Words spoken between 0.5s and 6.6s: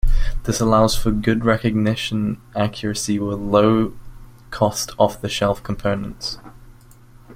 allows for good recognition accuracy with low cost off-the-shelf components.